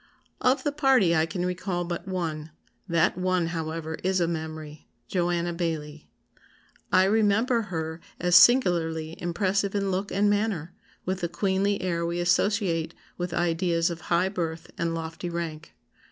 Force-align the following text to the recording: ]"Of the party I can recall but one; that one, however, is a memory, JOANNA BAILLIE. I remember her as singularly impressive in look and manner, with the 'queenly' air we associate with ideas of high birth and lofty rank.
]"Of 0.51 0.63
the 0.63 0.71
party 0.71 1.15
I 1.15 1.27
can 1.27 1.45
recall 1.45 1.83
but 1.85 2.07
one; 2.07 2.49
that 2.89 3.19
one, 3.19 3.45
however, 3.53 3.99
is 4.03 4.19
a 4.19 4.27
memory, 4.27 4.87
JOANNA 5.09 5.53
BAILLIE. 5.53 6.09
I 6.91 7.03
remember 7.03 7.61
her 7.69 8.01
as 8.19 8.35
singularly 8.35 9.13
impressive 9.21 9.75
in 9.75 9.91
look 9.91 10.11
and 10.11 10.27
manner, 10.27 10.73
with 11.05 11.19
the 11.21 11.29
'queenly' 11.29 11.83
air 11.83 12.03
we 12.03 12.19
associate 12.19 12.95
with 13.19 13.31
ideas 13.31 13.91
of 13.91 14.01
high 14.09 14.29
birth 14.29 14.71
and 14.75 14.95
lofty 14.95 15.29
rank. 15.29 15.75